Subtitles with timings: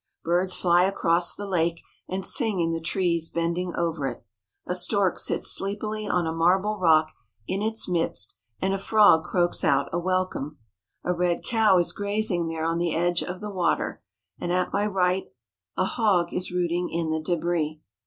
[0.23, 4.25] Birds fly across the lake and sing in the trees bending over it.
[4.65, 7.11] A stork sits sleepily on a marble rock
[7.47, 10.57] in its midst and a frog croaks out a welcome.
[11.03, 14.01] A red cow is grazing there on the edge of the water,
[14.39, 15.25] and at my right
[15.77, 17.79] a hog is rooting in the debris.